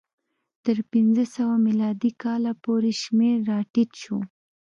[0.65, 4.17] تر پنځه سوه میلادي کاله پورې شمېر راټیټ شو.